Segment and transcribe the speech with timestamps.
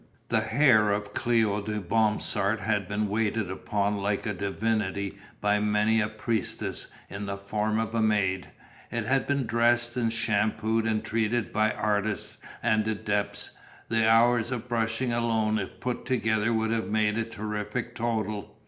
[0.29, 6.01] The hair of Cléo de Bromsart had been waited upon like a divinity by many
[6.01, 8.49] a priestess in the form of a maid.
[8.91, 13.51] It had been dressed and shampooed and treated by artists and adepts,
[13.89, 18.57] the hours of brushing alone if put together would have made a terrific total.